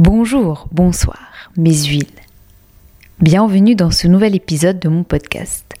[0.00, 2.08] Bonjour, bonsoir, mes huiles.
[3.20, 5.72] Bienvenue dans ce nouvel épisode de mon podcast.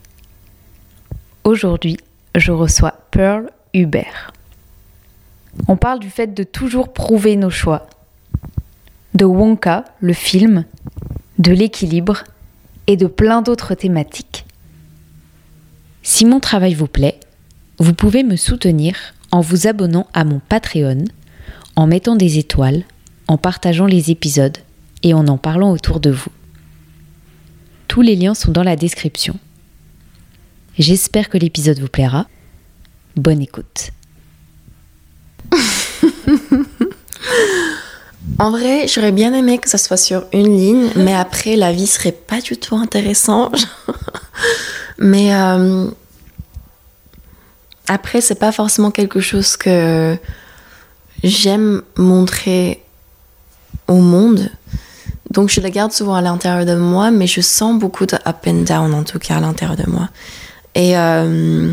[1.42, 1.96] Aujourd'hui,
[2.36, 4.32] je reçois Pearl Hubert.
[5.66, 7.88] On parle du fait de toujours prouver nos choix,
[9.14, 10.64] de Wonka, le film,
[11.40, 12.22] de l'équilibre
[12.86, 14.46] et de plein d'autres thématiques.
[16.04, 17.18] Si mon travail vous plaît,
[17.80, 18.94] vous pouvez me soutenir
[19.32, 21.04] en vous abonnant à mon Patreon,
[21.74, 22.84] en mettant des étoiles
[23.28, 24.58] en partageant les épisodes
[25.02, 26.30] et en en parlant autour de vous.
[27.88, 29.36] Tous les liens sont dans la description.
[30.78, 32.26] J'espère que l'épisode vous plaira.
[33.16, 33.90] Bonne écoute.
[38.38, 41.86] en vrai, j'aurais bien aimé que ça soit sur une ligne, mais après, la vie
[41.86, 43.68] serait pas du tout intéressante.
[44.98, 45.88] mais euh,
[47.86, 50.18] après, c'est pas forcément quelque chose que
[51.22, 52.83] j'aime montrer
[53.88, 54.50] au monde.
[55.30, 58.46] Donc je la garde souvent à l'intérieur de moi, mais je sens beaucoup de up
[58.46, 60.08] and down en tout cas à l'intérieur de moi.
[60.74, 61.72] Et euh,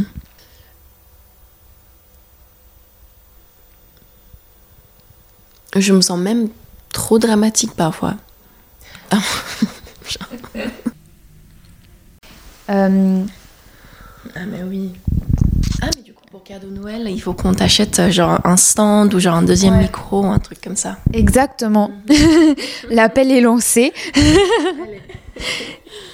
[5.76, 6.50] je me sens même
[6.92, 8.16] trop dramatique parfois.
[12.70, 13.26] Euh,
[14.34, 14.94] ah mais oui.
[15.82, 19.14] Ah mais du coup pour cadeau Noël, il faut qu'on t'achète euh, genre un stand
[19.14, 20.96] ou genre un deuxième micro, un truc comme ça.
[21.12, 21.92] Exactement.
[22.90, 23.92] L'appel est lancé.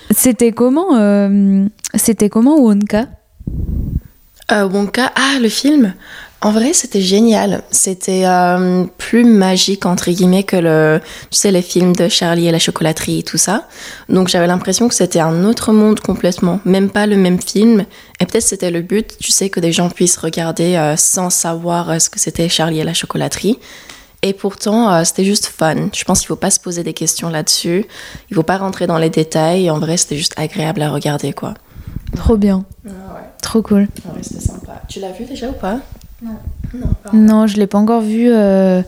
[0.10, 3.06] C'était comment euh, C'était comment Wonka?
[4.52, 5.94] Euh, Wonka, ah le film?
[6.42, 7.64] En vrai, c'était génial.
[7.72, 12.52] C'était euh, plus magique, entre guillemets, que le, tu sais, les films de Charlie et
[12.52, 13.68] la chocolaterie et tout ça.
[14.08, 16.60] Donc, j'avais l'impression que c'était un autre monde complètement.
[16.64, 17.86] Même pas le même film.
[18.20, 21.90] Et peut-être c'était le but, tu sais, que des gens puissent regarder euh, sans savoir
[21.90, 23.58] euh, ce que c'était Charlie et la chocolaterie.
[24.22, 25.90] Et pourtant, c'était juste fun.
[25.94, 27.86] Je pense qu'il faut pas se poser des questions là-dessus.
[28.32, 29.70] Il faut pas rentrer dans les détails.
[29.70, 31.54] En vrai, c'était juste agréable à regarder, quoi.
[32.16, 32.66] Trop bien.
[33.44, 33.82] Trop cool.
[33.82, 34.82] Ouais, c'était sympa.
[34.90, 35.80] Tu l'as vu déjà ou pas?
[36.22, 36.36] Non.
[37.14, 38.30] Non, je l'ai pas encore vu.
[38.32, 38.82] Euh...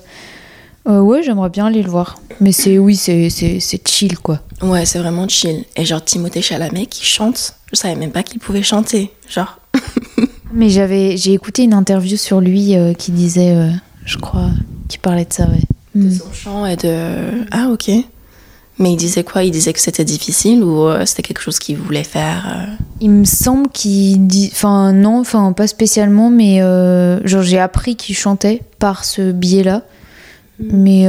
[0.87, 2.17] euh ouais, j'aimerais bien aller le voir.
[2.41, 4.39] Mais c'est oui, c'est chill quoi.
[4.61, 5.65] Ouais, c'est vraiment chill.
[5.75, 9.59] Et genre Timothée Chalamet qui chante, je savais même pas qu'il pouvait chanter, genre.
[10.53, 13.69] Mais j'avais j'ai écouté une interview sur lui euh, qui disait, euh,
[14.05, 14.49] je crois,
[14.87, 15.61] qui parlait de ça, ouais.
[15.95, 16.11] De mm.
[16.11, 17.91] son chant et de ah ok.
[18.79, 19.43] Mais il disait quoi?
[19.43, 22.73] Il disait que c'était difficile ou euh, c'était quelque chose qu'il voulait faire euh?
[23.01, 24.49] Il me semble qu'il dit.
[24.53, 29.83] Enfin, non, enfin, pas spécialement, mais euh, genre, j'ai appris qu'il chantait par ce biais-là.
[30.59, 30.67] Hmm.
[30.71, 31.07] Mais.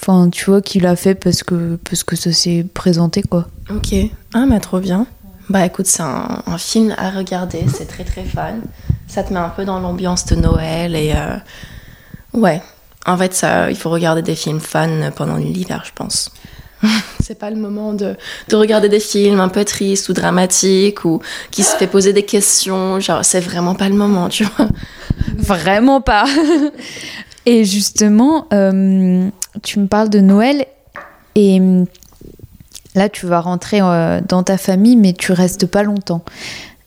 [0.00, 3.46] Enfin, tu vois qu'il a fait parce que, parce que ça s'est présenté, quoi.
[3.70, 3.94] Ok.
[4.34, 5.06] Ah, mais trop bien.
[5.48, 8.54] Bah écoute, c'est un, un, film à regarder, c'est très très fun.
[9.06, 11.14] Ça te met un peu dans l'ambiance de Noël et.
[12.32, 12.62] Ouais,
[13.06, 16.30] en fait, ça, il faut regarder des films fun pendant l'hiver, je pense.
[17.22, 18.16] c'est pas le moment de,
[18.48, 21.20] de, regarder des films un peu tristes ou dramatiques ou
[21.50, 22.98] qui se fait poser des questions.
[23.00, 24.68] Genre, c'est vraiment pas le moment, tu vois.
[25.36, 26.24] Vraiment pas.
[27.46, 29.28] Et justement, euh,
[29.62, 30.64] tu me parles de Noël
[31.34, 31.60] et
[32.94, 36.22] là, tu vas rentrer euh, dans ta famille, mais tu restes pas longtemps.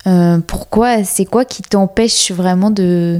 [0.07, 3.19] Euh, pourquoi C'est quoi qui t'empêche vraiment de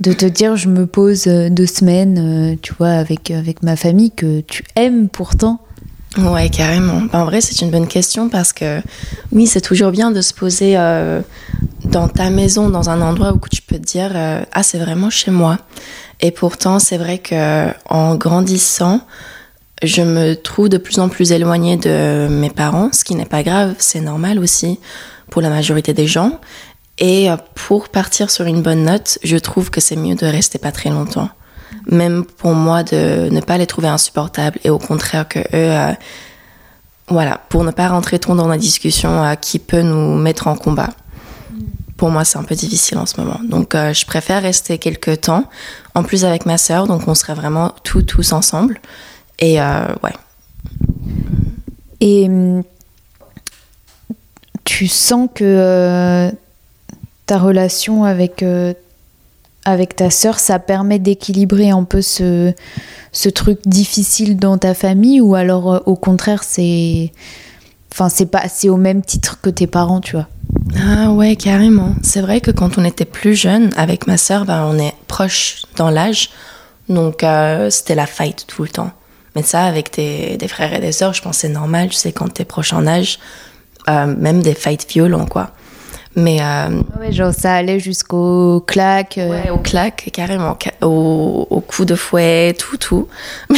[0.00, 3.76] de te dire je me pose euh, deux semaines, euh, tu vois, avec, avec ma
[3.76, 5.60] famille que tu aimes pourtant
[6.18, 7.02] Ouais, carrément.
[7.12, 8.80] Ben, en vrai, c'est une bonne question parce que
[9.32, 11.20] oui, c'est toujours bien de se poser euh,
[11.84, 15.30] dans ta maison, dans un endroit où tu peux te dire ah c'est vraiment chez
[15.30, 15.58] moi.
[16.22, 19.02] Et pourtant, c'est vrai que en grandissant,
[19.82, 23.42] je me trouve de plus en plus éloignée de mes parents, ce qui n'est pas
[23.42, 24.78] grave, c'est normal aussi
[25.30, 26.40] pour la majorité des gens.
[26.98, 30.58] Et euh, pour partir sur une bonne note, je trouve que c'est mieux de rester
[30.58, 31.28] pas très longtemps.
[31.86, 35.92] Même pour moi, de ne pas les trouver insupportables et au contraire que eux, euh,
[37.08, 40.56] voilà, pour ne pas rentrer trop dans la discussion euh, qui peut nous mettre en
[40.56, 40.90] combat.
[41.96, 43.40] Pour moi, c'est un peu difficile en ce moment.
[43.42, 45.44] Donc, je préfère rester quelques temps.
[45.94, 48.78] En plus, avec ma sœur, donc on serait vraiment tous, tous ensemble.
[49.38, 50.12] Et ouais.
[52.00, 52.64] Et hum,
[54.64, 56.30] tu sens que
[57.26, 58.72] ta relation avec, euh,
[59.64, 62.52] avec ta sœur, ça permet d'équilibrer un peu ce,
[63.12, 67.12] ce truc difficile dans ta famille ou alors euh, au contraire c'est
[67.92, 70.28] enfin c'est pas c'est au même titre que tes parents tu vois?
[70.78, 71.94] Ah ouais carrément.
[72.02, 75.62] C'est vrai que quand on était plus jeune avec ma sœur ben, on est proche
[75.76, 76.30] dans l'âge
[76.88, 78.92] donc euh, c'était la fight tout le temps.
[79.34, 82.12] Mais ça avec tes, des frères et des sœurs je pense c'est normal tu sais
[82.12, 83.18] quand t'es proche en âge
[83.88, 85.52] même des fights violents quoi
[86.16, 89.18] Mais euh, Ouais, genre ça allait jusqu'au claque.
[89.18, 93.06] euh, ouais, au claque, carrément, ca- au, au coup de fouet, tout, tout.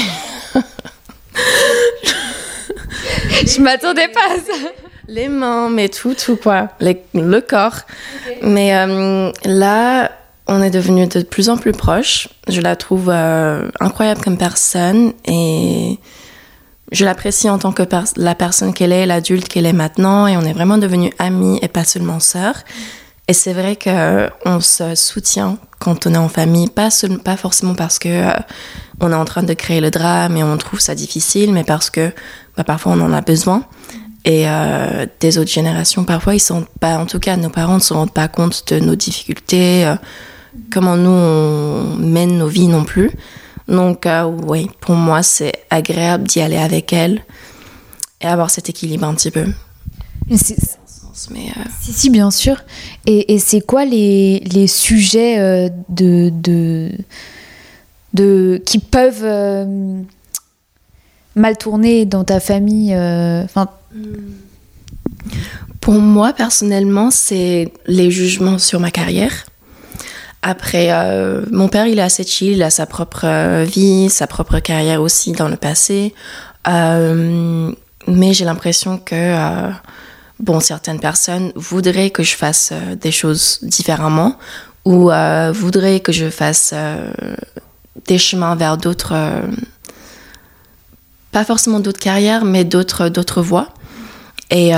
[3.47, 4.69] Je m'attendais pas à ça.
[5.07, 6.69] Les mains, mais tout, tout quoi.
[6.81, 7.77] Les- le corps.
[8.43, 10.11] Mais euh, là,
[10.47, 12.29] on est devenus de plus en plus proches.
[12.49, 15.99] Je la trouve euh, incroyable comme personne et
[16.93, 17.83] je l'apprécie en tant que
[18.17, 20.27] la personne qu'elle est, l'adulte qu'elle est maintenant.
[20.27, 22.65] Et on est vraiment devenus amis et pas seulement sœurs.
[23.29, 26.89] Et c'est vrai que on se soutient quand on est en famille, pas,
[27.25, 28.33] pas forcément parce que euh,
[29.01, 31.91] on est en train de créer le drame et on trouve ça difficile, mais parce
[31.91, 32.11] que
[32.57, 33.65] bah, parfois on en a besoin.
[34.25, 37.81] Et euh, des autres générations, parfois, ils sont pas, en tout cas, nos parents ne
[37.81, 39.95] se rendent pas compte de nos difficultés, euh,
[40.73, 43.11] comment nous on mène nos vies non plus.
[43.69, 47.23] Donc, euh, oui, pour moi, c'est agréable d'y aller avec elle
[48.21, 49.47] et avoir cet équilibre un petit peu.
[51.31, 52.57] Mais euh, Si, si, bien sûr.
[53.07, 56.91] Et, et c'est quoi les, les sujets euh, de, de,
[58.15, 60.01] de, qui peuvent euh,
[61.35, 63.69] mal tourner dans ta famille euh, enfin,
[65.81, 69.48] Pour moi, personnellement, c'est les jugements sur ma carrière.
[70.43, 74.27] Après, euh, mon père, il est assez chill, il a sa propre euh, vie, sa
[74.27, 76.15] propre carrière aussi dans le passé.
[76.69, 77.73] Euh,
[78.07, 79.35] mais j'ai l'impression que,
[80.41, 84.39] bon, certaines personnes voudraient que je fasse des choses différemment
[84.85, 85.11] ou
[85.53, 86.73] voudraient que je fasse
[88.07, 89.15] des chemins vers d'autres,
[91.33, 93.69] pas forcément d'autres carrières, mais d'autres, d'autres voies.
[94.51, 94.73] Et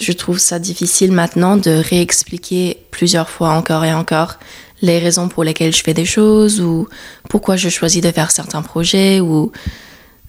[0.00, 4.38] je trouve ça difficile maintenant de réexpliquer plusieurs fois encore et encore
[4.82, 6.88] les raisons pour lesquelles je fais des choses ou
[7.28, 9.52] pourquoi je choisis de faire certains projets ou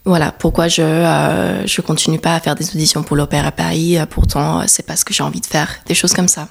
[0.06, 4.06] voilà pourquoi je euh, je continue pas à faire des auditions pour l'Opéra Paris euh,
[4.06, 6.48] pourtant euh, c'est pas ce que j'ai envie de faire des choses comme ça.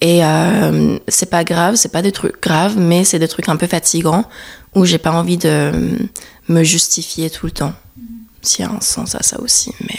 [0.00, 0.20] Et
[1.08, 4.26] c'est pas grave c'est pas des trucs graves mais c'est des trucs un peu fatigants
[4.74, 5.72] où j'ai pas envie de
[6.48, 7.72] me justifier tout le temps.
[8.42, 9.98] S'il y a un sens à ça aussi mais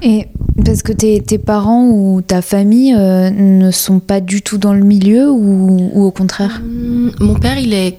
[0.00, 0.28] Et
[0.64, 4.82] parce que tes, parents ou ta famille euh, ne sont pas du tout dans le
[4.82, 7.98] milieu ou, ou au contraire Hum, Mon père, il est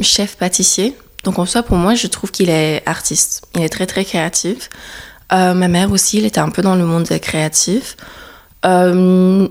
[0.00, 0.96] chef pâtissier.
[1.24, 3.46] Donc en soi, pour moi, je trouve qu'il est artiste.
[3.54, 4.70] Il est très très créatif.
[5.32, 7.96] Euh, ma mère aussi, elle était un peu dans le monde créatif.
[8.64, 9.48] Euh,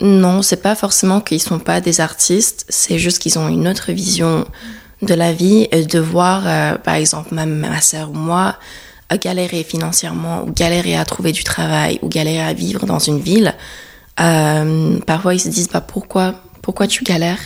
[0.00, 2.66] non, c'est pas forcément qu'ils sont pas des artistes.
[2.68, 4.46] C'est juste qu'ils ont une autre vision
[5.02, 8.56] de la vie et de voir, euh, par exemple, ma, ma soeur ou moi,
[9.08, 13.20] à galérer financièrement ou galérer à trouver du travail ou galérer à vivre dans une
[13.20, 13.54] ville.
[14.20, 17.38] Euh, parfois, ils se disent, bah, pourquoi, pourquoi tu galères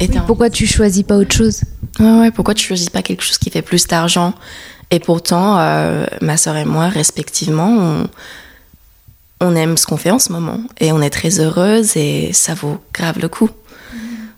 [0.00, 1.62] Et Pourquoi tu choisis pas autre chose?
[1.98, 4.34] Ouais, ouais, pourquoi tu choisis pas quelque chose qui fait plus d'argent?
[4.90, 8.08] Et pourtant, euh, ma sœur et moi, respectivement, on,
[9.40, 10.60] on aime ce qu'on fait en ce moment.
[10.80, 13.50] Et on est très heureuse et ça vaut grave le coup.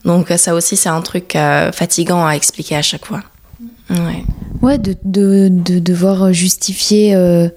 [0.04, 3.22] Donc, euh, ça aussi, c'est un truc euh, fatigant à expliquer à chaque fois.
[3.90, 4.25] Ouais.
[4.62, 7.48] Ouais, de, de, de devoir justifier euh,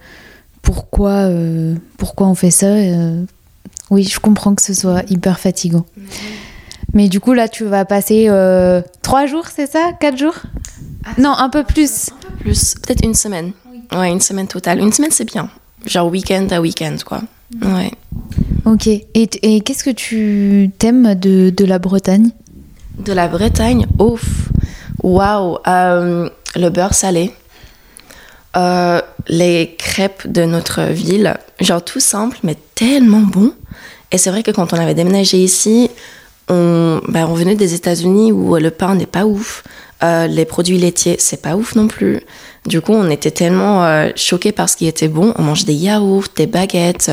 [0.61, 2.67] pourquoi, euh, pourquoi on fait ça.
[2.67, 3.23] euh.
[3.89, 5.85] Oui, je comprends que ce soit hyper fatigant.
[6.93, 8.27] Mais du coup, là, tu vas passer
[9.01, 9.91] trois jours, c'est ça?
[9.99, 10.35] Quatre jours?
[11.17, 12.09] Non, un peu plus.
[12.39, 13.51] Plus, peut-être une semaine.
[13.91, 14.79] Ouais, une semaine totale.
[14.79, 15.49] Une semaine, c'est bien.
[15.85, 17.21] Genre week-end à week-end, quoi.
[17.61, 17.91] Ouais.
[18.65, 18.87] Ok.
[18.87, 22.29] Et, et qu'est-ce que tu t'aimes de, de la Bretagne?
[22.99, 24.49] De la Bretagne, ouf,
[25.03, 25.57] waouh,
[26.55, 27.31] le beurre salé,
[28.55, 33.51] Euh, les crêpes de notre ville, genre tout simple mais tellement bon.
[34.11, 35.89] Et c'est vrai que quand on avait déménagé ici,
[36.49, 39.63] on, ben, venait des États-Unis où le pain n'est pas ouf,
[40.03, 42.19] Euh, les produits laitiers c'est pas ouf non plus.
[42.67, 45.33] Du coup, on était tellement euh, choqués par ce qui était bon.
[45.37, 47.09] On mangeait des yaourts, des baguettes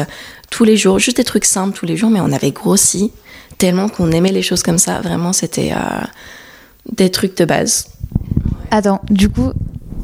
[0.51, 3.13] tous les jours, juste des trucs simples tous les jours, mais on avait grossi
[3.57, 5.01] tellement qu'on aimait les choses comme ça.
[5.01, 5.73] Vraiment, c'était
[7.01, 7.87] des trucs de base.
[8.71, 9.53] Attends, du coup,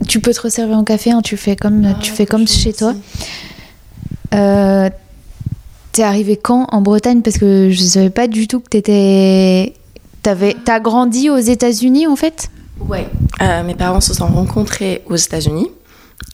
[0.08, 2.94] tu peux te resservir en café, hein, tu fais comme, tu fais comme chez toi.
[4.34, 4.90] Euh,
[5.96, 7.22] T'es arrivé quand en Bretagne?
[7.22, 9.72] Parce que je savais pas du tout que t'étais.
[10.22, 12.50] T'as grandi aux États-Unis en fait?
[12.80, 13.08] Ouais.
[13.40, 15.70] Euh, mes parents se sont rencontrés aux États-Unis.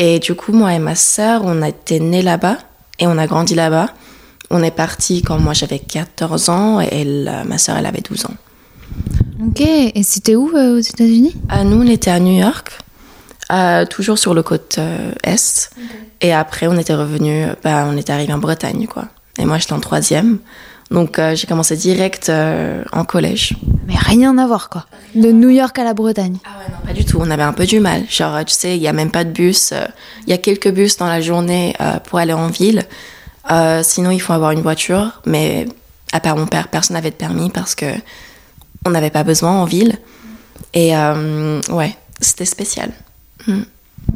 [0.01, 2.59] Et du coup, moi et ma sœur, on a été nés là-bas
[2.99, 3.91] et on a grandi là-bas.
[4.51, 8.27] On est partis quand moi j'avais 14 ans et elle, ma sœur, elle avait 12
[8.27, 8.35] ans.
[9.45, 11.35] Ok, et c'était où euh, aux États-Unis?
[11.53, 12.79] Euh, nous, on était à New York,
[13.51, 15.71] euh, toujours sur le côte euh, est.
[16.21, 19.07] Et après, on était revenu, bah, on était arrivé en Bretagne, quoi.
[19.39, 20.39] Et moi, j'étais en troisième.
[20.93, 23.57] Donc, euh, j'ai commencé direct euh, en collège.
[23.89, 24.87] Mais rien à voir quoi.
[25.15, 26.37] De New York à la Bretagne.
[26.45, 27.19] Ah ouais, non, pas du tout.
[27.21, 28.05] On avait un peu du mal.
[28.11, 29.73] Genre, tu sais, il n'y a même pas de bus.
[29.73, 29.87] euh,
[30.27, 32.85] Il y a quelques bus dans la journée euh, pour aller en ville.
[33.51, 35.67] Euh, sinon, il faut avoir une voiture, mais
[36.13, 37.87] à part mon père, personne n'avait de permis parce que
[38.85, 39.99] on n'avait pas besoin en ville.
[40.75, 42.91] Et euh, ouais, c'était spécial.
[43.47, 43.63] Mm.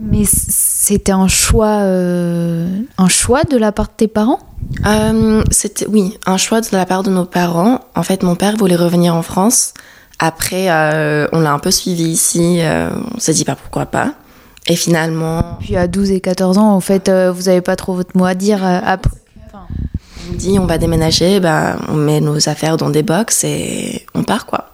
[0.01, 2.69] Mais c'était un choix, euh,
[2.99, 4.41] un choix de la part de tes parents?
[4.85, 7.81] Euh, C'était oui, un choix de la part de nos parents.
[7.95, 9.75] En fait, mon père voulait revenir en France.
[10.19, 12.61] Après, euh, on l'a un peu suivi ici.
[12.63, 14.15] on s'est dit pas pourquoi pas.
[14.67, 18.17] Et finalement, Puis à 12 et 14 ans, en fait, vous n'avez pas trop votre
[18.17, 19.11] mot à dire après.
[20.31, 24.23] On dit on va déménager, bah, on met nos affaires dans des box et on
[24.23, 24.71] part quoi.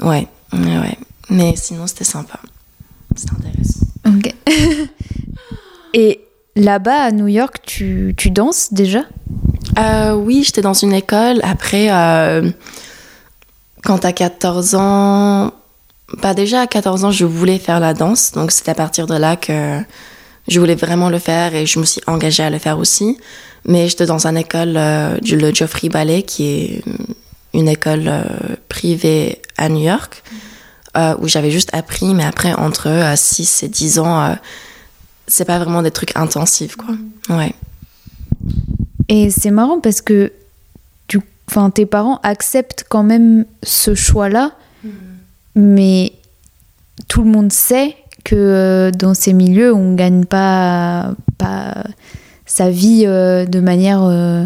[0.00, 0.98] Ouais, ouais, ouais.
[1.30, 2.38] Mais sinon, c'était sympa.
[3.14, 3.86] C'était intéressant.
[4.06, 4.34] Ok.
[5.94, 6.20] et
[6.56, 9.02] là-bas, à New York, tu, tu danses déjà?
[9.78, 11.40] Euh, oui, j'étais dans une école.
[11.42, 12.50] Après, euh,
[13.82, 15.52] quand t'as 14 ans,
[16.22, 18.32] bah déjà à 14 ans, je voulais faire la danse.
[18.32, 19.80] Donc c'est à partir de là que
[20.48, 23.18] je voulais vraiment le faire et je me suis engagée à le faire aussi.
[23.64, 26.82] Mais j'étais dans une école, euh, du le Geoffrey Ballet, qui est
[27.52, 28.22] une école euh,
[28.68, 30.22] privée à New York,
[30.96, 32.14] euh, où j'avais juste appris.
[32.14, 34.34] Mais après, entre euh, 6 et 10 ans, euh,
[35.26, 36.94] c'est pas vraiment des trucs intensifs, quoi.
[37.28, 37.54] Ouais.
[39.08, 40.32] Et c'est marrant parce que
[41.06, 41.20] tu,
[41.74, 44.52] tes parents acceptent quand même ce choix-là,
[45.54, 46.12] mais
[47.08, 47.96] tout le monde sait
[48.28, 51.84] que euh, dans ces milieux, on gagne pas, pas
[52.44, 54.44] sa vie euh, de manière euh,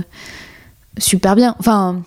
[0.98, 1.56] super bien.
[1.58, 2.02] Enfin,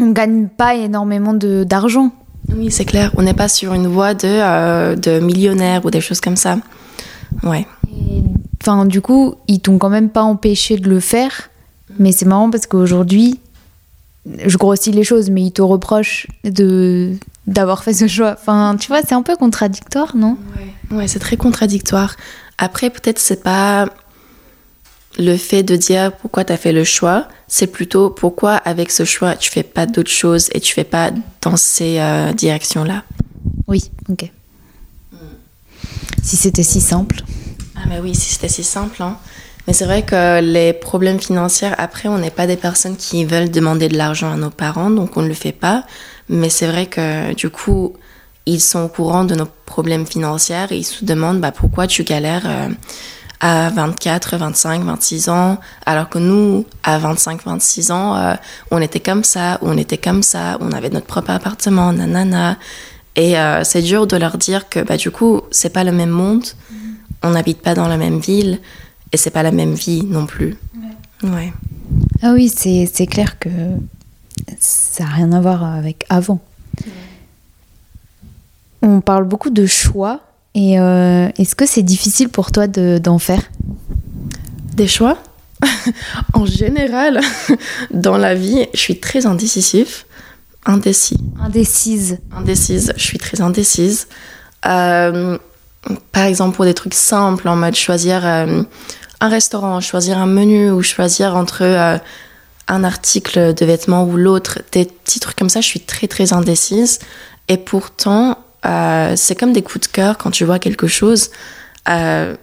[0.00, 2.10] on gagne pas énormément d'argent.
[2.56, 3.12] Oui, c'est clair.
[3.16, 6.58] On n'est pas sur une voie de, euh, de millionnaire ou des choses comme ça.
[7.44, 7.66] Ouais.
[8.60, 11.50] Enfin, du coup, ils t'ont quand même pas empêché de le faire.
[11.98, 13.38] Mais c'est marrant parce qu'aujourd'hui,
[14.44, 17.12] je grossis les choses, mais ils te reprochent de
[17.46, 18.36] d'avoir fait ce choix.
[18.40, 20.36] Enfin, tu vois, c'est un peu contradictoire, non?
[20.56, 20.72] Ouais,
[21.06, 22.16] c'est très contradictoire.
[22.58, 23.86] Après, peut-être c'est pas
[25.18, 29.04] le fait de dire pourquoi tu as fait le choix, c'est plutôt pourquoi avec ce
[29.04, 31.10] choix tu fais pas d'autres choses et tu fais pas
[31.42, 33.04] dans ces euh, directions-là.
[33.66, 34.30] Oui, ok.
[36.22, 37.22] Si c'était si simple.
[37.76, 39.02] Ah mais oui, si c'était si simple.
[39.02, 39.18] Hein.
[39.66, 43.50] Mais c'est vrai que les problèmes financiers, après, on n'est pas des personnes qui veulent
[43.50, 45.84] demander de l'argent à nos parents, donc on ne le fait pas.
[46.28, 47.94] Mais c'est vrai que du coup,
[48.46, 52.02] ils sont au courant de nos problèmes financiers et ils se demandent bah, pourquoi tu
[52.04, 52.68] galères euh,
[53.40, 58.34] à 24, 25, 26 ans, alors que nous, à 25, 26 ans, euh,
[58.70, 62.56] on était comme ça, on était comme ça, on avait notre propre appartement, nanana.
[63.16, 66.10] Et euh, c'est dur de leur dire que bah, du coup, c'est pas le même
[66.10, 66.44] monde,
[67.22, 68.60] on n'habite pas dans la même ville
[69.10, 70.56] et c'est pas la même vie non plus.
[71.22, 71.52] Ouais.
[72.22, 73.48] Ah oui, c'est c'est clair que
[74.58, 76.40] ça n'a rien à voir avec avant.
[78.82, 80.20] On parle beaucoup de choix.
[80.54, 83.42] Et euh, est-ce que c'est difficile pour toi de- d'en faire?
[84.74, 85.16] Des choix?
[86.34, 87.20] En général,
[87.92, 90.06] dans la vie, je suis très indécisif.
[90.66, 91.18] Indécis.
[91.40, 92.18] Indécise.
[92.36, 92.92] Indécise.
[92.96, 94.08] Je suis très indécise.
[94.66, 95.38] Euh,
[96.12, 98.62] par exemple, pour des trucs simples, en mode choisir euh,
[99.20, 102.00] un restaurant, choisir un menu ou choisir entre
[102.68, 106.32] un article de vêtements ou l'autre, des petits trucs comme ça, je suis très très
[106.32, 106.98] indécise.
[107.48, 111.30] Et pourtant, euh, c'est comme des coups de cœur quand tu vois quelque chose.
[111.88, 112.36] Euh,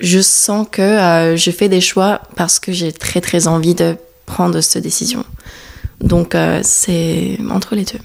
[0.00, 3.96] je sens que euh, je fais des choix parce que j'ai très très envie de
[4.26, 5.24] prendre cette décision.
[6.00, 8.00] Donc c'est entre les deux.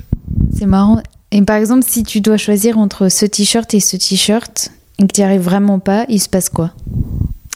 [0.58, 1.02] C'est marrant.
[1.32, 5.14] Et par exemple, si tu dois choisir entre ce t-shirt et ce t-shirt et que
[5.14, 6.72] tu n'y arrives vraiment pas, il se passe quoi?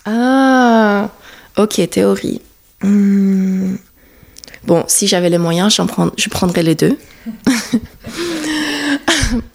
[0.06, 1.10] Ah,
[1.58, 2.42] ok, théorie.
[2.82, 3.76] Hmm.
[4.66, 5.78] Bon, si j'avais les moyens,
[6.18, 6.98] je prendrais les deux.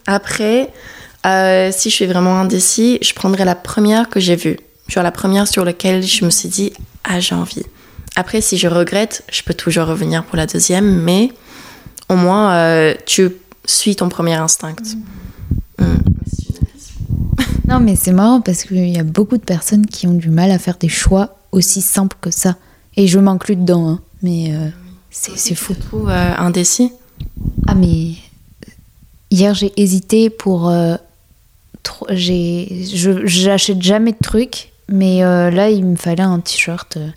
[0.06, 0.70] Après,
[1.26, 4.58] euh, si je suis vraiment indécis, je prendrais la première que j'ai vue.
[4.88, 6.72] Genre la première sur laquelle je me suis dit,
[7.04, 7.64] ah, j'ai envie.
[8.16, 11.30] Après, si je regrette, je peux toujours revenir pour la deuxième, mais
[12.08, 13.30] au moins, euh, tu
[13.64, 14.76] suis ton premier instinct.
[15.78, 15.96] Hmm.
[17.68, 20.50] Non, mais c'est marrant parce qu'il y a beaucoup de personnes qui ont du mal
[20.50, 22.56] à faire des choix aussi simples que ça.
[22.96, 24.00] Et je m'inclus dedans, hein.
[24.22, 24.68] mais euh,
[25.10, 25.74] c'est c'est fou.
[26.08, 26.92] Euh, indécis
[27.66, 28.12] Ah, mais
[29.30, 30.68] hier j'ai hésité pour.
[30.68, 30.96] euh,
[31.82, 36.96] tro- j'ai, je, j'achète jamais de trucs, mais euh, là il me fallait un t-shirt,
[36.98, 37.10] euh,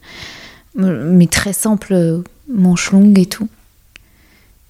[1.11, 3.47] mais très simple, euh, manche longue et tout.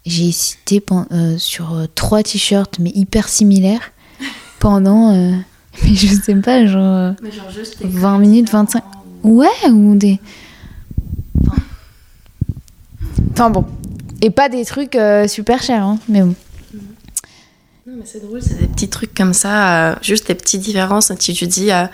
[0.06, 3.92] J'ai hésité euh, sur euh, trois t-shirts, mais hyper similaires,
[4.60, 5.14] pendant.
[5.14, 5.32] euh,
[5.84, 6.84] mais je sais pas, genre.
[6.98, 7.12] euh,
[7.82, 8.84] 20 minutes, 25.
[9.24, 10.20] Ouais, ou des.
[13.34, 13.66] Enfin, bon.
[14.22, 16.36] Et pas des trucs euh, super chers, hein, mais bon.
[17.88, 21.12] Non, mais c'est drôle, c'est des petits trucs comme ça, euh, juste des petites différences.
[21.20, 21.86] Si tu dis, euh,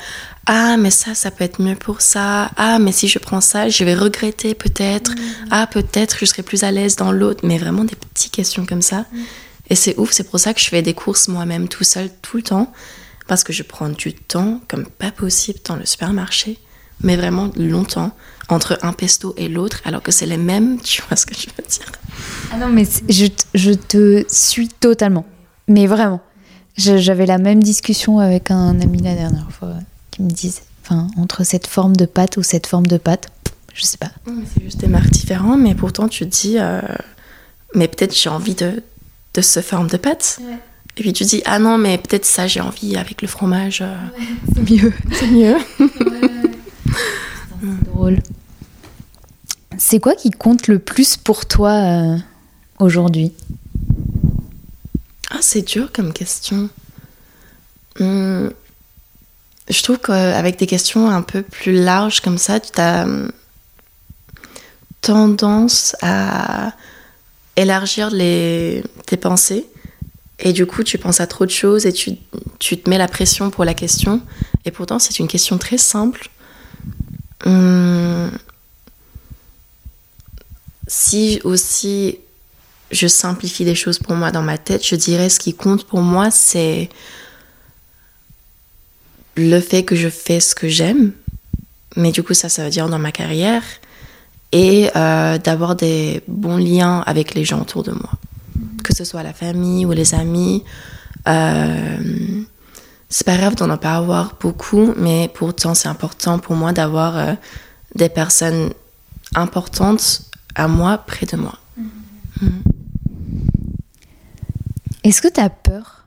[0.46, 3.68] ah mais ça ça peut être mieux pour ça ah mais si je prends ça
[3.68, 5.48] je vais regretter peut-être Mm.
[5.52, 8.82] ah peut-être je serai plus à l'aise dans l'autre mais vraiment des petites questions comme
[8.82, 9.18] ça Mm.
[9.72, 12.38] et c'est ouf c'est pour ça que je fais des courses moi-même tout seul tout
[12.38, 12.72] le temps
[13.28, 16.58] parce que je prends du temps comme pas possible dans le supermarché
[17.02, 18.12] mais vraiment longtemps
[18.50, 21.48] entre un pesto et l'autre alors que c'est les mêmes tu vois ce que je
[21.48, 21.92] veux dire
[22.52, 25.26] Ah non, mais je, je te suis totalement.
[25.68, 26.22] Mais vraiment.
[26.78, 29.74] J'avais la même discussion avec un ami la dernière fois
[30.12, 33.30] qui me disait, enfin, entre cette forme de pâte ou cette forme de pâte,
[33.74, 34.12] je sais pas.
[34.54, 36.80] C'est juste des marques différentes, mais pourtant tu te dis, euh,
[37.74, 38.84] mais peut-être j'ai envie de,
[39.34, 40.40] de ce forme de pâte.
[40.98, 43.82] Et puis tu dis, ah non, mais peut-être ça j'ai envie avec le fromage.
[43.82, 43.96] euh,
[44.54, 44.94] C'est mieux.
[45.14, 45.58] C'est mieux.
[47.86, 48.20] Drôle.
[49.78, 52.18] C'est quoi qui compte le plus pour toi euh,
[52.80, 53.34] aujourd'hui?
[55.30, 56.70] Ah, c'est dur comme question.
[58.00, 58.52] Hum,
[59.70, 63.32] je trouve qu'avec des questions un peu plus larges comme ça, tu as hum,
[65.02, 66.74] tendance à
[67.56, 69.66] élargir les, tes pensées.
[70.40, 72.12] Et du coup, tu penses à trop de choses et tu,
[72.60, 74.22] tu te mets la pression pour la question.
[74.66, 76.30] Et pourtant, c'est une question très simple.
[77.46, 78.32] Hum,
[80.88, 82.18] si aussi
[82.92, 86.02] je simplifie les choses pour moi dans ma tête, je dirais ce qui compte pour
[86.02, 86.90] moi, c'est
[89.36, 91.12] le fait que je fais ce que j'aime.
[91.96, 93.64] Mais du coup, ça, ça veut dire dans ma carrière.
[94.52, 98.12] Et euh, d'avoir des bons liens avec les gens autour de moi.
[98.84, 100.64] Que ce soit la famille ou les amis.
[101.28, 101.98] Euh,
[103.10, 107.34] c'est pas grave d'en pas avoir beaucoup, mais pourtant, c'est important pour moi d'avoir euh,
[107.96, 108.74] des personnes
[109.36, 110.24] importantes
[110.56, 111.58] à moi près de moi.
[115.04, 116.04] Est-ce que tu as peur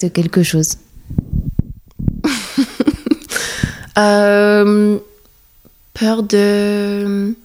[0.00, 0.76] de quelque chose?
[3.98, 4.98] Euh,
[5.92, 7.36] peur de.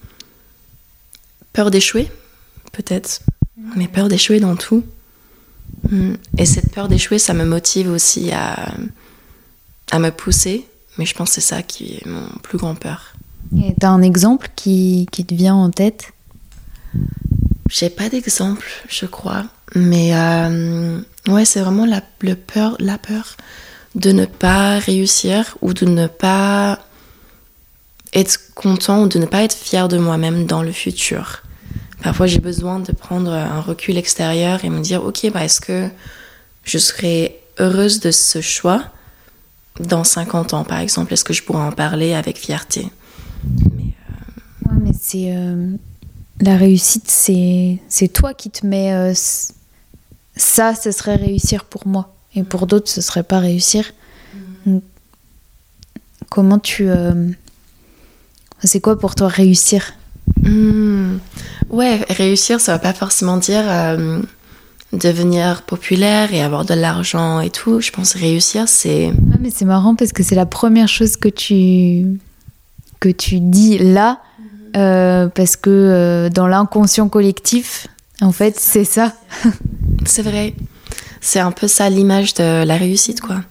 [1.52, 2.10] Peur d'échouer,
[2.72, 3.20] peut-être.
[3.76, 4.82] Mais peur d'échouer dans tout.
[6.36, 8.72] Et cette peur d'échouer, ça me motive aussi à,
[9.90, 10.66] à me pousser.
[10.98, 13.14] Mais je pense que c'est ça qui est mon plus grand peur.
[13.56, 16.12] Et T'as un exemple qui, qui te vient en tête?
[17.70, 19.44] J'ai pas d'exemple, je crois.
[19.74, 23.36] Mais euh, ouais, c'est vraiment la, le peur, la peur
[23.94, 26.78] de ne pas réussir ou de ne pas
[28.12, 31.42] être content ou de ne pas être fier de moi-même dans le futur.
[32.02, 35.88] Parfois, j'ai besoin de prendre un recul extérieur et me dire, ok, bah, est-ce que
[36.64, 38.84] je serai heureuse de ce choix
[39.80, 41.12] dans 50 ans, par exemple?
[41.12, 42.88] Est-ce que je pourrais en parler avec fierté?
[44.66, 45.34] Ouais, mais c'est.
[45.36, 45.72] euh,
[46.40, 48.92] la réussite, c'est c'est toi qui te mets.
[48.94, 49.12] euh,
[50.36, 52.14] ça, ce serait réussir pour moi.
[52.36, 53.92] Et pour d'autres, ce serait pas réussir.
[54.66, 54.84] Donc,
[56.30, 56.88] comment tu.
[56.88, 57.28] euh,
[58.62, 59.94] c'est quoi pour toi réussir?
[60.42, 61.18] Hmm.
[61.70, 64.20] Ouais, réussir, ça va pas forcément dire euh,
[64.92, 67.80] devenir populaire et avoir de l'argent et tout.
[67.80, 69.12] Je pense réussir, c'est.
[69.32, 72.18] Ah, mais c'est marrant parce que c'est la première chose que tu.
[73.00, 74.20] que tu dis là.
[74.76, 77.86] euh, parce que euh, dans l'inconscient collectif,
[78.20, 79.12] en fait, c'est ça.
[80.06, 80.54] C'est vrai.
[81.20, 83.42] C'est un peu ça l'image de la réussite, quoi.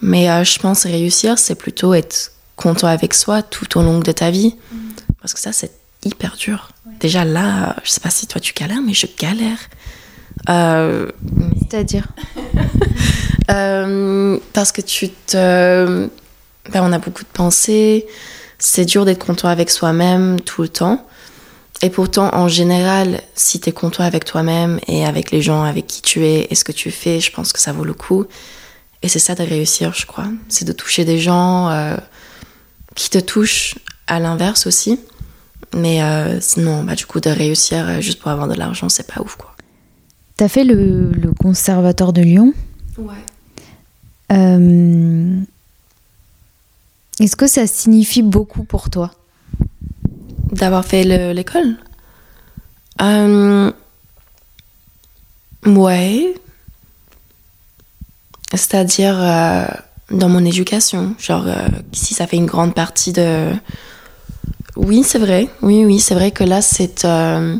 [0.00, 4.10] Mais euh, je pense réussir, c'est plutôt être content avec soi tout au long de
[4.10, 4.56] ta vie.
[5.20, 5.70] Parce que ça, c'est
[6.06, 6.70] hyper dur.
[7.00, 9.58] Déjà là, je sais pas si toi tu galères, mais je galère.
[10.48, 11.10] Euh,
[11.70, 12.08] C'est-à-dire
[13.50, 16.08] Euh, parce que tu te.
[16.72, 18.06] ben, on a beaucoup de pensées.
[18.58, 21.06] C'est dur d'être content avec soi-même tout le temps.
[21.82, 25.86] Et pourtant, en général, si tu es content avec toi-même et avec les gens avec
[25.86, 28.24] qui tu es et ce que tu fais, je pense que ça vaut le coup.
[29.02, 30.26] Et c'est ça de réussir, je crois.
[30.48, 31.96] C'est de toucher des gens euh,
[32.94, 34.98] qui te touchent à l'inverse aussi.
[35.74, 39.06] Mais euh, sinon, bah, du coup, de réussir euh, juste pour avoir de l'argent, c'est
[39.12, 39.54] pas ouf, quoi.
[40.36, 42.52] T'as fait le, le conservatoire de Lyon?
[42.98, 43.14] Ouais.
[44.32, 45.40] Euh,
[47.20, 49.12] Est-ce que ça signifie beaucoup pour toi?
[50.52, 51.76] D'avoir fait le- l'école?
[53.02, 53.72] Euh,
[55.64, 56.34] Ouais.
[58.52, 59.66] C'est-à-dire euh,
[60.10, 61.14] dans mon éducation.
[61.18, 61.46] Genre,
[61.92, 63.52] si ça fait une grande partie de.
[64.76, 65.48] Oui, c'est vrai.
[65.62, 66.60] Oui, oui, c'est vrai que là,
[67.04, 67.56] euh,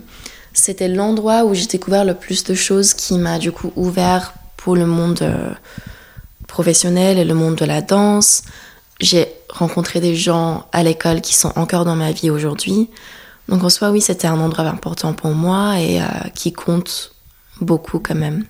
[0.53, 4.77] c'était l'endroit où j'ai découvert le plus de choses qui m'a du coup ouvert pour
[4.77, 5.51] le monde euh,
[6.47, 8.43] professionnel et le monde de la danse.
[9.01, 12.91] J'ai rencontré des gens à l'école qui sont encore dans ma vie aujourd'hui.
[13.49, 17.15] Donc en soi, oui, c'était un endroit important pour moi et euh, qui compte
[17.63, 18.45] beaucoup quand même.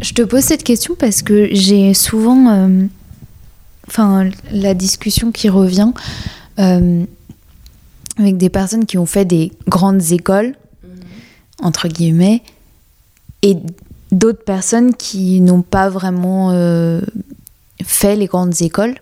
[0.00, 2.68] Je te pose cette question parce que j'ai souvent
[3.86, 5.92] enfin, la discussion qui revient
[6.58, 7.04] euh,
[8.18, 10.54] avec des personnes qui ont fait des grandes écoles,
[11.62, 12.42] entre guillemets,
[13.42, 13.56] et
[14.10, 17.00] d'autres personnes qui n'ont pas vraiment euh,
[17.82, 18.96] fait les grandes écoles.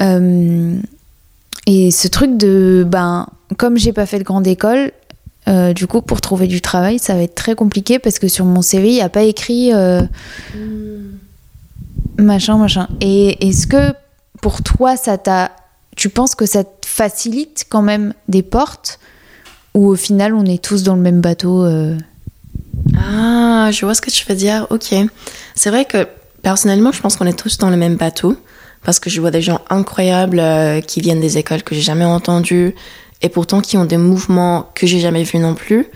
[0.00, 0.76] Euh,
[1.66, 4.90] et ce truc de, ben, comme j'ai pas fait de grande école,
[5.46, 8.44] euh, du coup, pour trouver du travail, ça va être très compliqué parce que sur
[8.44, 10.02] mon CV, il n'y a pas écrit euh,
[12.18, 12.88] machin, machin.
[13.00, 13.92] Et est-ce que
[14.40, 15.52] pour toi, ça t'a.
[15.96, 18.98] Tu penses que ça te facilite quand même des portes
[19.74, 21.96] ou au final, on est tous dans le même bateau euh
[22.96, 24.66] Ah, je vois ce que tu veux dire.
[24.70, 24.94] Ok.
[25.54, 26.06] C'est vrai que
[26.42, 28.36] personnellement, je pense qu'on est tous dans le même bateau
[28.84, 32.04] parce que je vois des gens incroyables euh, qui viennent des écoles que j'ai jamais
[32.04, 32.74] entendues
[33.22, 35.86] et pourtant qui ont des mouvements que j'ai jamais vus non plus.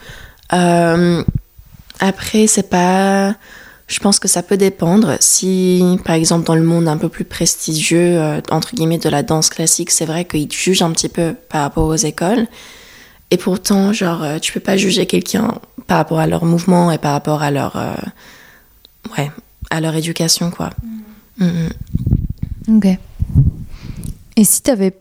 [0.52, 1.22] Euh,
[2.00, 3.34] après, c'est pas.
[3.88, 5.16] Je pense que ça peut dépendre.
[5.18, 9.22] Si, par exemple, dans le monde un peu plus prestigieux, euh, entre guillemets, de la
[9.22, 12.46] danse classique, c'est vrai qu'ils jugent un petit peu par rapport aux écoles.
[13.30, 15.54] Et pourtant, genre, euh, tu peux pas juger quelqu'un
[15.86, 17.76] par rapport à leur mouvement et par rapport à leur.
[17.76, 17.94] euh,
[19.16, 19.30] ouais,
[19.70, 20.70] à leur éducation, quoi.
[21.38, 21.68] Mhm.
[22.76, 22.86] Ok.
[24.36, 24.92] Et si t'avais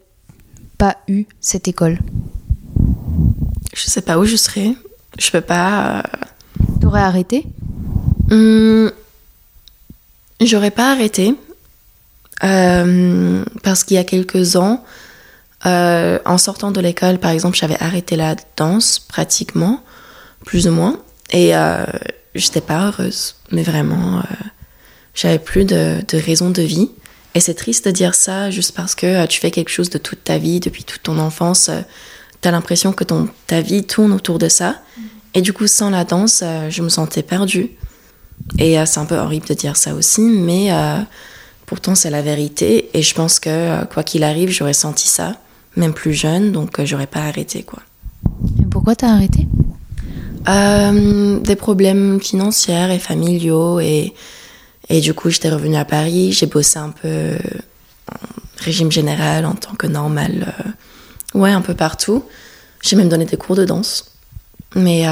[0.78, 2.00] pas eu cette école,
[3.74, 4.74] Je sais pas où je serais.
[5.20, 6.04] Je peux pas.
[6.82, 7.46] t'aurais arrêté?
[8.30, 8.92] Hum,
[10.40, 11.34] J'aurais pas arrêté
[12.44, 14.84] euh, parce qu'il y a quelques ans,
[15.66, 19.84] euh, en sortant de l'école, par exemple, j'avais arrêté la danse pratiquement,
[20.46, 21.00] plus ou moins,
[21.32, 21.86] et euh,
[22.36, 24.22] j'étais pas heureuse, mais vraiment, euh,
[25.16, 26.92] j'avais plus de, de raison de vie.
[27.34, 30.24] Et c'est triste de dire ça juste parce que tu fais quelque chose de toute
[30.24, 31.72] ta vie, depuis toute ton enfance,
[32.42, 34.82] t'as l'impression que ton, ta vie tourne autour de ça.
[35.34, 37.72] Et du coup, sans la danse, je me sentais perdue.
[38.58, 41.00] Et euh, c'est un peu horrible de dire ça aussi, mais euh,
[41.66, 42.90] pourtant c'est la vérité.
[42.94, 45.36] Et je pense que euh, quoi qu'il arrive, j'aurais senti ça,
[45.76, 47.80] même plus jeune, donc j'aurais pas arrêté quoi.
[48.60, 49.48] Et pourquoi t'as arrêté?
[50.48, 54.14] Des problèmes financiers et familiaux et,
[54.88, 57.34] et du coup j'étais revenue à Paris, j'ai bossé un peu
[58.10, 60.54] en régime général en tant que normal,
[61.34, 62.24] ouais un peu partout.
[62.82, 64.16] J'ai même donné des cours de danse,
[64.74, 65.06] mais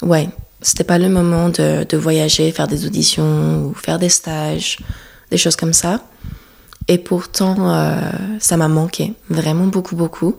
[0.00, 0.30] ouais
[0.62, 4.78] c'était pas le moment de, de voyager, faire des auditions ou faire des stages,
[5.30, 6.02] des choses comme ça.
[6.88, 8.00] Et pourtant euh,
[8.40, 10.38] ça m'a manqué vraiment beaucoup beaucoup.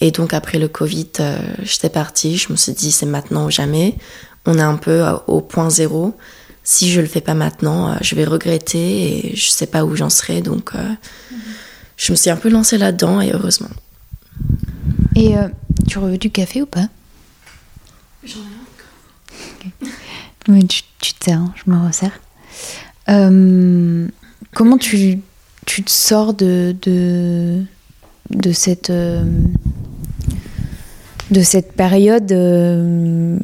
[0.00, 3.50] Et donc après le Covid, euh, j'étais partie, je me suis dit c'est maintenant ou
[3.50, 3.96] jamais.
[4.46, 6.14] On est un peu euh, au point zéro.
[6.62, 9.94] Si je le fais pas maintenant, euh, je vais regretter et je sais pas où
[9.94, 10.40] j'en serai.
[10.40, 10.94] Donc euh,
[11.96, 13.70] je me suis un peu lancée là-dedans et heureusement.
[15.14, 15.48] Et euh,
[15.86, 16.88] tu veux du café ou pas?
[20.48, 22.20] Mais tu, tu te sers, hein, je me resserre.
[23.08, 24.08] Euh,
[24.54, 25.20] comment tu,
[25.66, 27.62] tu te sors de, de,
[28.30, 29.24] de cette, euh,
[31.30, 33.38] de cette période, euh,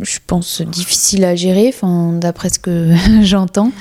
[0.00, 1.74] je pense, difficile à gérer,
[2.20, 3.72] d'après ce que j'entends.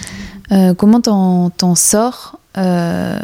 [0.77, 3.17] Comment t'en sors En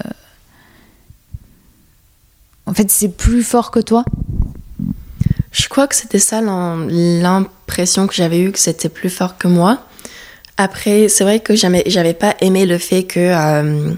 [2.74, 4.06] fait, c'est plus fort que toi?
[5.58, 9.48] Je crois que c'était ça l'im- l'impression que j'avais eue, que c'était plus fort que
[9.48, 9.80] moi.
[10.58, 13.91] Après, c'est vrai que j'avais pas aimé le fait que, euh,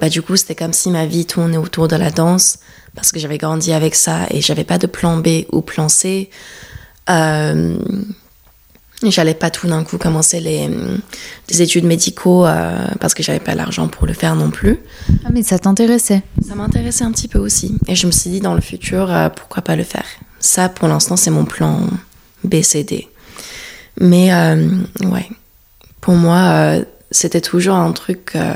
[0.00, 2.58] bah, du coup, c'était comme si ma vie tournait autour de la danse,
[2.94, 6.30] parce que j'avais grandi avec ça et j'avais pas de plan B ou plan C.
[7.10, 7.76] Euh,
[9.04, 10.70] J'allais pas tout d'un coup commencer les,
[11.50, 14.78] les études médicaux euh, parce que j'avais pas l'argent pour le faire non plus.
[15.24, 17.76] Ah, mais ça t'intéressait Ça m'intéressait un petit peu aussi.
[17.88, 20.04] Et je me suis dit, dans le futur, pourquoi pas le faire
[20.42, 21.80] Ça, pour l'instant, c'est mon plan
[22.44, 23.08] BCD.
[24.00, 24.68] Mais, euh,
[25.04, 25.28] ouais,
[26.00, 28.54] pour moi, euh, c'était toujours un truc euh,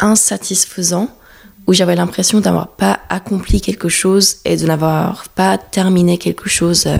[0.00, 1.08] insatisfaisant
[1.66, 6.86] où j'avais l'impression d'avoir pas accompli quelque chose et de n'avoir pas terminé quelque chose.
[6.86, 6.96] euh,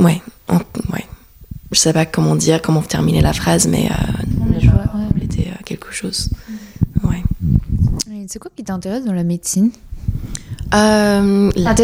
[0.00, 0.56] Ouais, en-
[0.92, 1.04] ouais.
[1.70, 5.06] Je sais pas comment dire, comment terminer la phrase, mais euh, je vois, ouais.
[5.08, 6.30] compléter quelque chose.
[7.02, 7.22] Ouais.
[8.10, 9.70] Et C'est quoi qui t'intéresse dans la médecine?
[10.74, 11.74] Euh, la-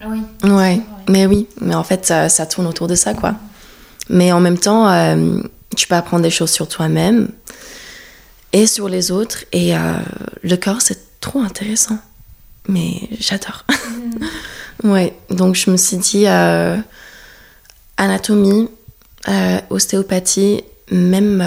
[0.00, 0.22] Ah, Oui.
[0.50, 3.34] Ouais, mais oui, mais en fait, ça, ça tourne autour de ça, quoi.
[4.10, 5.40] Mais en même temps, euh,
[5.76, 7.30] tu peux apprendre des choses sur toi-même
[8.52, 9.44] et sur les autres.
[9.52, 9.94] Et euh,
[10.42, 11.98] le corps, c'est trop intéressant.
[12.68, 13.64] Mais j'adore.
[14.84, 16.76] ouais, donc je me suis dit euh,
[17.96, 18.68] anatomie,
[19.70, 21.42] ostéopathie, même,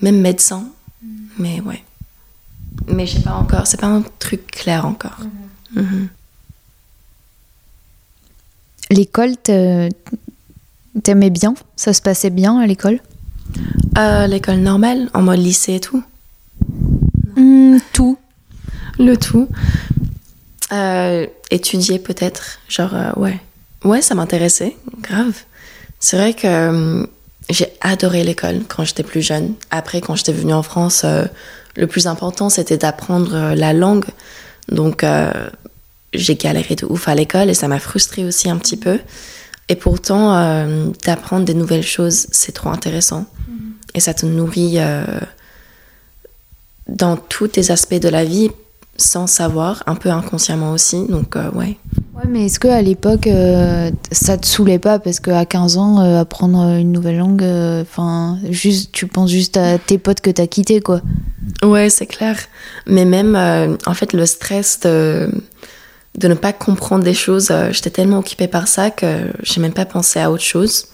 [0.00, 0.64] même médecin.
[1.38, 1.82] Mais ouais.
[2.88, 5.18] Mais je sais pas encore, c'est pas un truc clair encore.
[5.74, 6.08] Mhm.
[8.90, 9.36] L'école,
[11.02, 11.54] t'aimais bien?
[11.76, 13.00] Ça se passait bien à l'école?
[13.98, 16.02] Euh, L'école normale, en mode lycée et tout
[17.36, 18.18] Hmm, Tout.
[18.98, 19.48] Le tout.
[20.72, 23.40] Euh, étudier peut-être, genre, euh, ouais.
[23.84, 25.34] Ouais, ça m'intéressait, grave.
[25.98, 27.08] C'est vrai que
[27.50, 29.54] j'ai adoré l'école quand j'étais plus jeune.
[29.70, 31.04] Après, quand j'étais venue en France,
[31.76, 34.04] le plus important, c'était d'apprendre la langue.
[34.68, 35.32] Donc, euh,
[36.12, 38.98] j'ai galéré de ouf à l'école et ça m'a frustrée aussi un petit peu.
[39.68, 43.26] Et pourtant, euh, d'apprendre des nouvelles choses, c'est trop intéressant.
[43.94, 45.04] Et ça te nourrit euh,
[46.88, 48.50] dans tous tes aspects de la vie
[48.96, 51.06] sans savoir, un peu inconsciemment aussi.
[51.08, 51.78] Donc, euh, ouais.
[52.14, 56.00] Ouais, mais est-ce que à l'époque, euh, ça te saoulait pas Parce qu'à 15 ans,
[56.00, 57.44] euh, apprendre une nouvelle langue,
[57.80, 61.00] enfin, juste, tu penses juste à tes potes que t'as quittés, quoi.
[61.62, 62.36] Ouais, c'est clair.
[62.86, 65.30] Mais même, euh, en fait, le stress de,
[66.18, 69.72] de ne pas comprendre des choses, euh, j'étais tellement occupée par ça que j'ai même
[69.72, 70.86] pas pensé à autre chose.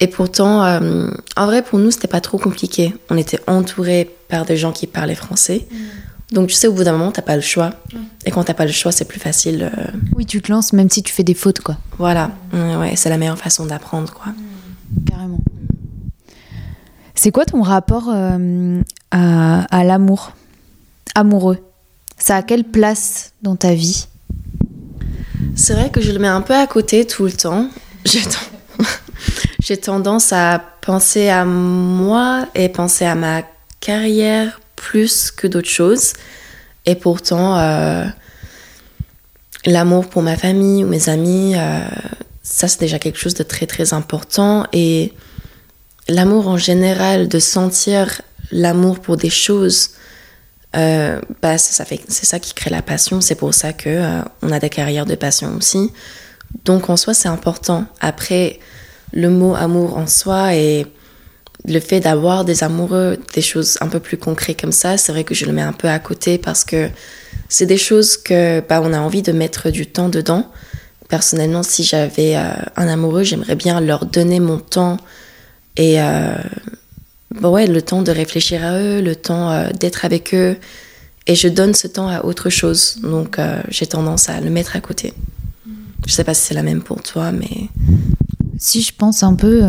[0.00, 2.94] Et pourtant, euh, en vrai, pour nous, c'était pas trop compliqué.
[3.10, 5.66] On était entourés par des gens qui parlaient français.
[6.32, 7.70] Donc, tu sais, au bout d'un moment, t'as pas le choix.
[8.24, 9.70] Et quand t'as pas le choix, c'est plus facile.
[9.76, 11.76] euh, Oui, tu te lances même si tu fais des fautes, quoi.
[11.98, 12.30] voilà.
[12.52, 14.32] Ouais, ouais, c'est la meilleure façon d'apprendre, quoi.
[15.08, 15.40] Carrément.
[17.14, 20.32] C'est quoi ton rapport euh, à, à l'amour?
[21.14, 21.58] Amoureux.
[22.16, 24.06] Ça a quelle place dans ta vie?
[25.54, 27.68] C'est vrai que je le mets un peu à côté tout le temps.
[28.06, 28.86] J'ai ten-
[29.62, 33.42] j'ai tendance à penser à moi et penser à ma
[33.80, 36.12] carrière plus que d'autres choses.
[36.86, 38.04] Et pourtant, euh,
[39.66, 41.80] l'amour pour ma famille ou mes amis, euh,
[42.42, 44.66] ça c'est déjà quelque chose de très très important.
[44.72, 45.12] Et
[46.08, 49.90] l'amour en général, de sentir l'amour pour des choses,
[50.74, 53.20] euh, bah, ça, fait- c'est ça qui crée la passion.
[53.20, 53.94] C'est pour ça que
[54.42, 55.92] on a des carrières de passion aussi.
[56.64, 57.84] Donc en soi, c'est important.
[58.00, 58.58] Après,
[59.12, 60.86] le mot amour en soi et
[61.66, 65.24] le fait d'avoir des amoureux, des choses un peu plus concrètes comme ça, c'est vrai
[65.24, 66.88] que je le mets un peu à côté parce que
[67.48, 70.50] c'est des choses que bah, on a envie de mettre du temps dedans.
[71.08, 74.96] Personnellement, si j'avais euh, un amoureux, j'aimerais bien leur donner mon temps
[75.76, 76.36] et euh,
[77.40, 80.56] bah ouais, le temps de réfléchir à eux, le temps euh, d'être avec eux.
[81.26, 82.98] Et je donne ce temps à autre chose.
[83.02, 85.14] Donc euh, j'ai tendance à le mettre à côté.
[86.06, 87.68] Je sais pas si c'est la même pour toi, mais
[88.58, 89.62] Si je pense un peu,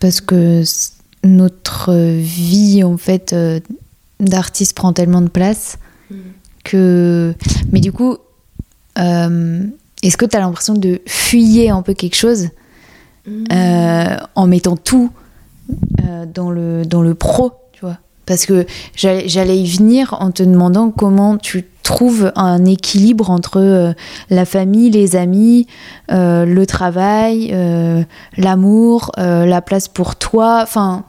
[0.00, 0.62] parce que
[1.24, 3.60] notre vie, en fait, euh,
[4.20, 5.78] d'artiste prend tellement de place
[6.62, 7.34] que.
[7.72, 8.16] Mais du coup,
[8.98, 9.62] euh,
[10.02, 12.48] est-ce que tu as l'impression de fuyer un peu quelque chose
[13.52, 15.10] euh, en mettant tout
[16.34, 17.98] dans, le, dans le pro, tu vois?
[18.26, 23.94] Parce que j'allais y venir en te demandant comment tu trouves un équilibre entre
[24.30, 25.68] la famille, les amis,
[26.10, 28.02] euh, le travail, euh,
[28.36, 30.60] l'amour, euh, la place pour toi.
[30.62, 31.04] Enfin,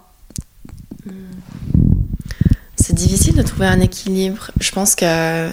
[2.86, 4.52] c'est difficile de trouver un équilibre.
[4.60, 5.50] Je pense que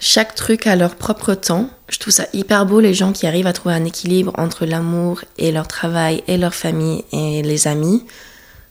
[0.00, 1.70] chaque truc a leur propre temps.
[1.88, 5.20] Je trouve ça hyper beau les gens qui arrivent à trouver un équilibre entre l'amour
[5.36, 8.04] et leur travail et leur famille et les amis.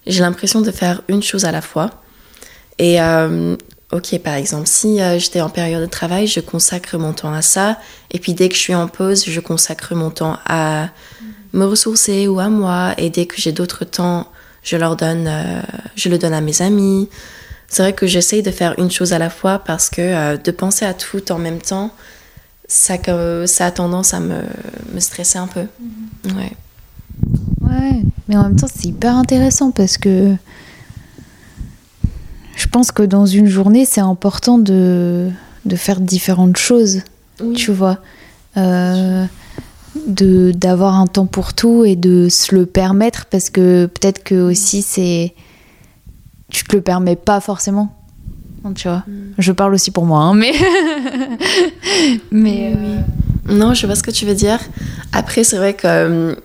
[0.05, 1.91] J'ai l'impression de faire une chose à la fois.
[2.77, 3.55] Et euh,
[3.93, 7.41] ok, par exemple, si euh, j'étais en période de travail, je consacre mon temps à
[7.41, 7.79] ça.
[8.11, 10.89] Et puis dès que je suis en pause, je consacre mon temps à
[11.53, 12.95] me ressourcer ou à moi.
[12.97, 14.29] Et dès que j'ai d'autres temps,
[14.61, 15.61] je leur donne, euh,
[15.95, 17.07] je le donne à mes amis.
[17.67, 20.51] C'est vrai que j'essaye de faire une chose à la fois parce que euh, de
[20.51, 21.91] penser à tout en même temps,
[22.67, 22.95] ça,
[23.45, 24.41] ça a tendance à me,
[24.93, 25.65] me stresser un peu.
[26.25, 26.51] Ouais.
[27.61, 30.33] ouais, mais en même temps, c'est hyper intéressant parce que
[32.55, 35.29] je pense que dans une journée, c'est important de,
[35.65, 37.01] de faire différentes choses.
[37.55, 37.99] tu vois.
[38.57, 39.25] Euh,
[40.07, 44.35] de d'avoir un temps pour tout et de se le permettre parce que peut-être que
[44.35, 45.33] aussi c'est
[46.51, 47.93] tu te le permets pas forcément
[48.75, 49.03] tu vois
[49.37, 50.51] je parle aussi pour moi hein, mais
[52.31, 54.59] mais euh, Non, je vois ce que tu veux dire.
[55.13, 56.35] Après, c'est vrai que euh,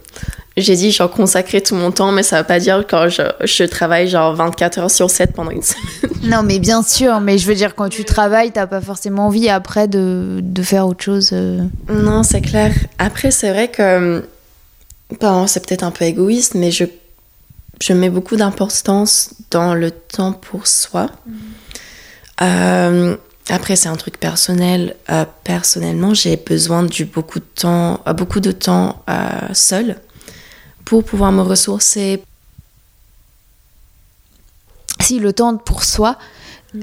[0.57, 3.65] j'ai dit genre consacrer tout mon temps, mais ça veut pas dire quand je, je
[3.65, 6.13] travaille genre 24 heures sur 7 pendant une semaine.
[6.23, 9.49] non mais bien sûr mais je veux dire quand tu travailles t'as pas forcément envie
[9.49, 11.63] après de, de faire autre chose euh.
[11.91, 12.73] Non, c'est clair.
[12.99, 14.23] Après, c'est vrai que
[15.21, 16.85] bon, c'est peut-être un peu égoïste, mais je,
[17.83, 21.11] je mets beaucoup d'importance dans le temps pour soi.
[22.41, 23.17] Euh,
[23.49, 24.95] après, c'est un truc personnel.
[25.11, 29.05] Euh, personnellement, j'ai besoin du beaucoup de temps, euh, beaucoup de temps
[29.53, 29.97] seul
[30.85, 32.23] pour pouvoir me ressourcer.
[35.01, 36.17] si le temps pour soi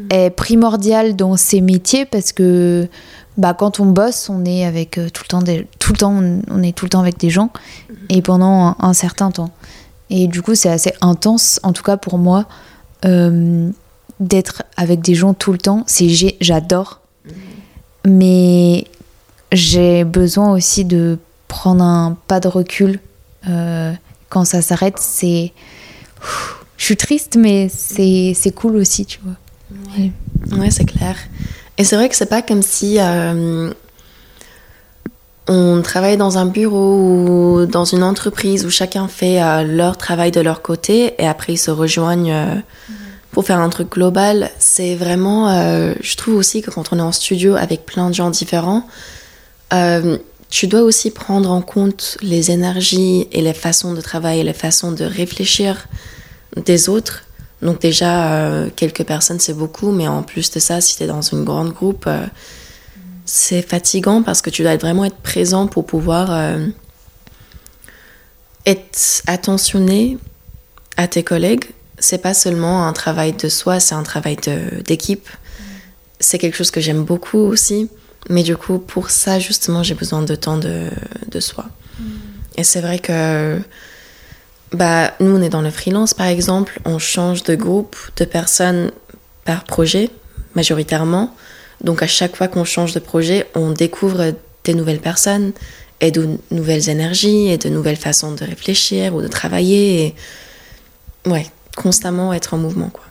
[0.10, 2.90] est primordial dans ces métiers parce que
[3.38, 5.42] bah, quand on bosse, on est avec tout le temps,
[5.80, 6.14] tout le temps,
[6.50, 7.50] on, est tout le temps avec des gens
[8.10, 9.52] et pendant un certain temps.
[10.10, 12.46] Et du coup, c'est assez intense, en tout cas pour moi,
[13.06, 13.70] euh,
[14.20, 15.84] d'être avec des gens tout le temps.
[15.88, 16.08] C'est
[16.42, 17.02] j'adore,
[18.06, 18.88] mais
[19.52, 21.18] j'ai besoin aussi de
[21.48, 23.00] prendre un pas de recul
[23.48, 23.94] euh,
[24.30, 24.98] quand ça s'arrête.
[25.00, 25.54] C'est,
[26.78, 29.36] je suis triste, mais c'est cool aussi, tu vois.
[30.58, 31.16] Ouais c'est clair.
[31.78, 33.72] Et c'est vrai que c'est pas comme si euh,
[35.50, 40.30] on travaille dans un bureau ou dans une entreprise où chacun fait euh, leur travail
[40.30, 42.56] de leur côté et après ils se rejoignent euh,
[43.32, 44.52] pour faire un truc global.
[44.60, 48.14] C'est vraiment, euh, je trouve aussi que quand on est en studio avec plein de
[48.14, 48.86] gens différents,
[50.50, 54.92] tu dois aussi prendre en compte les énergies et les façons de travailler, les façons
[54.92, 55.88] de réfléchir
[56.56, 57.24] des autres.
[57.62, 61.22] Donc déjà, quelques personnes, c'est beaucoup, mais en plus de ça, si tu es dans
[61.22, 62.10] une grande groupe,
[63.32, 66.66] c'est fatigant parce que tu dois vraiment être présent pour pouvoir euh,
[68.66, 70.18] être attentionné
[70.98, 71.66] à tes collègues.
[72.00, 74.38] C'est pas seulement un travail de soi, c'est un travail
[74.84, 75.30] d'équipe.
[76.20, 77.88] C'est quelque chose que j'aime beaucoup aussi.
[78.30, 80.90] Mais du coup, pour ça, justement, j'ai besoin de temps de,
[81.28, 81.66] de soi.
[82.58, 83.60] Et c'est vrai que
[84.72, 86.80] bah, nous, on est dans le freelance, par exemple.
[86.84, 88.92] On change de groupe de personnes
[89.46, 90.10] par projet,
[90.56, 91.36] majoritairement.
[91.84, 95.54] Donc à chaque fois qu'on change de projet, on découvre des nouvelles personnes
[96.02, 100.06] et de nouvelles énergies et de nouvelles façons de réfléchir ou de travailler.
[100.06, 100.16] Et...
[101.30, 102.90] Ouais, constamment être en mouvement.
[102.90, 103.04] Quoi.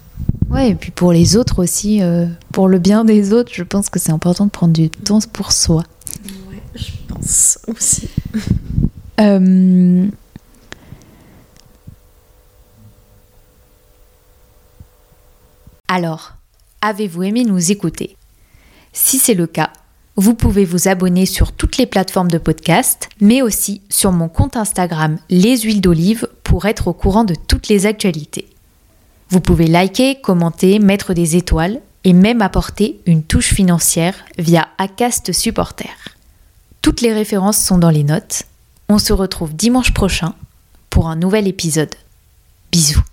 [0.51, 3.91] Ouais, et puis pour les autres aussi, euh, pour le bien des autres, je pense
[3.91, 5.85] que c'est important de prendre du temps pour soi.
[6.51, 8.09] Ouais, je pense aussi.
[9.21, 10.07] euh...
[15.89, 16.35] Alors,
[16.83, 18.18] avez-vous aimé nous écouter?
[19.01, 19.71] Si c'est le cas,
[20.17, 24.57] vous pouvez vous abonner sur toutes les plateformes de podcast, mais aussi sur mon compte
[24.57, 28.49] Instagram Les Huiles d'Olive pour être au courant de toutes les actualités.
[29.31, 35.33] Vous pouvez liker, commenter, mettre des étoiles et même apporter une touche financière via Acast
[35.33, 35.95] Supporter.
[36.83, 38.43] Toutes les références sont dans les notes.
[38.89, 40.35] On se retrouve dimanche prochain
[40.91, 41.95] pour un nouvel épisode.
[42.73, 43.08] Bisous.